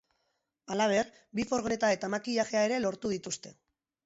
[0.75, 3.55] Halaber, bi furgoneta eta makillajea ere lortu dituzte.